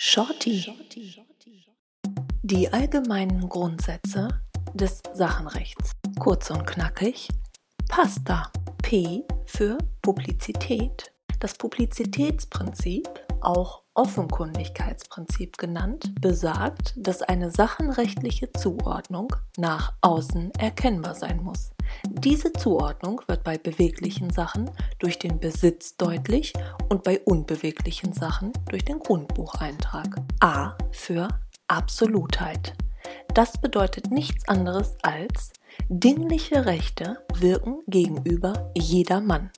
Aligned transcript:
Shorty. 0.00 0.64
Die 2.44 2.72
allgemeinen 2.72 3.48
Grundsätze 3.48 4.28
des 4.72 5.02
Sachenrechts. 5.12 5.90
Kurz 6.20 6.52
und 6.52 6.64
knackig. 6.68 7.26
Pasta. 7.88 8.52
P 8.80 9.24
für 9.44 9.76
Publizität. 10.00 11.12
Das 11.40 11.54
Publizitätsprinzip, 11.54 13.08
auch 13.40 13.82
Offenkundigkeitsprinzip 13.94 15.58
genannt, 15.58 16.14
besagt, 16.20 16.94
dass 16.96 17.22
eine 17.22 17.50
sachenrechtliche 17.50 18.52
Zuordnung 18.52 19.34
nach 19.56 19.94
außen 20.00 20.52
erkennbar 20.52 21.16
sein 21.16 21.42
muss. 21.42 21.70
Diese 22.08 22.52
Zuordnung 22.52 23.20
wird 23.26 23.44
bei 23.44 23.58
beweglichen 23.58 24.30
Sachen 24.30 24.70
durch 24.98 25.18
den 25.18 25.38
Besitz 25.40 25.96
deutlich 25.96 26.52
und 26.88 27.02
bei 27.02 27.20
unbeweglichen 27.20 28.12
Sachen 28.12 28.52
durch 28.68 28.84
den 28.84 28.98
Grundbucheintrag. 28.98 30.16
A 30.40 30.76
für 30.90 31.28
Absolutheit. 31.66 32.74
Das 33.34 33.60
bedeutet 33.60 34.10
nichts 34.10 34.48
anderes 34.48 34.96
als 35.02 35.52
dingliche 35.88 36.66
Rechte 36.66 37.18
wirken 37.34 37.80
gegenüber 37.86 38.72
jedermann. 38.76 39.50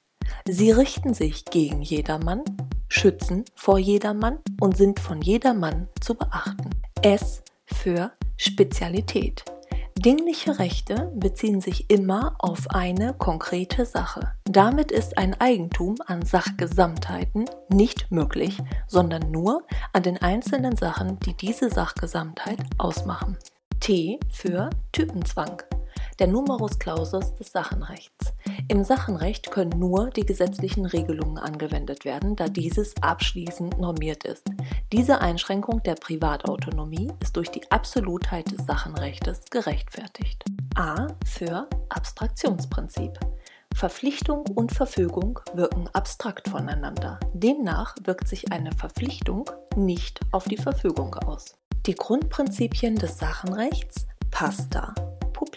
Sie 0.47 0.71
richten 0.71 1.15
sich 1.15 1.45
gegen 1.45 1.83
jedermann, 1.83 2.43
schützen 2.89 3.45
vor 3.55 3.79
jedermann 3.79 4.39
und 4.61 4.77
sind 4.77 5.01
von 5.01 5.23
jedermann 5.23 5.89
zu 6.01 6.15
beachten. 6.15 6.71
S 7.03 7.43
für 7.65 8.13
Spezialität. 8.37 9.45
Dingliche 10.03 10.59
Rechte 10.59 11.13
beziehen 11.15 11.61
sich 11.61 11.91
immer 11.91 12.35
auf 12.39 12.71
eine 12.71 13.13
konkrete 13.13 13.85
Sache. 13.85 14.33
Damit 14.45 14.91
ist 14.91 15.19
ein 15.19 15.39
Eigentum 15.39 15.97
an 16.07 16.25
Sachgesamtheiten 16.25 17.45
nicht 17.69 18.11
möglich, 18.11 18.57
sondern 18.87 19.31
nur 19.31 19.63
an 19.93 20.03
den 20.03 20.17
einzelnen 20.17 20.75
Sachen, 20.75 21.21
die 21.21 21.35
diese 21.35 21.69
Sachgesamtheit 21.69 22.61
ausmachen. 22.79 23.37
T 23.79 24.19
für 24.31 24.71
Typenzwang 24.93 25.63
der 26.19 26.29
Numerus 26.29 26.79
Clausus 26.79 27.35
des 27.35 27.53
Sachenrechts. 27.53 28.33
Im 28.71 28.85
Sachenrecht 28.85 29.51
können 29.51 29.81
nur 29.81 30.11
die 30.11 30.25
gesetzlichen 30.25 30.87
Regelungen 30.87 31.39
angewendet 31.39 32.05
werden, 32.05 32.37
da 32.37 32.47
dieses 32.47 32.95
abschließend 33.03 33.81
normiert 33.81 34.23
ist. 34.23 34.47
Diese 34.93 35.21
Einschränkung 35.21 35.83
der 35.83 35.97
Privatautonomie 35.97 37.11
ist 37.21 37.37
durch 37.37 37.51
die 37.51 37.69
Absolutheit 37.73 38.49
des 38.53 38.65
Sachenrechtes 38.67 39.47
gerechtfertigt. 39.51 40.45
A 40.77 41.09
für 41.27 41.67
Abstraktionsprinzip. 41.89 43.19
Verpflichtung 43.75 44.47
und 44.47 44.71
Verfügung 44.71 45.41
wirken 45.53 45.89
abstrakt 45.93 46.49
voneinander. 46.49 47.19
Demnach 47.35 47.97
wirkt 48.05 48.29
sich 48.29 48.53
eine 48.53 48.71
Verpflichtung 48.71 49.51
nicht 49.75 50.21
auf 50.31 50.45
die 50.45 50.59
Verfügung 50.59 51.17
aus. 51.17 51.57
Die 51.87 51.97
Grundprinzipien 51.97 52.95
des 52.95 53.19
Sachenrechts 53.19 54.07
PASTA 54.31 54.95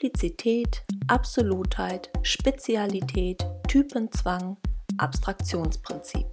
Publizität, 0.03 0.83
Absolutheit, 1.07 2.09
Spezialität, 2.23 3.37
Typenzwang, 3.69 4.57
Abstraktionsprinzip. 4.97 6.27